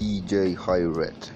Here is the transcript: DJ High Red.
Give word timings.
DJ 0.00 0.56
High 0.56 0.82
Red. 0.82 1.35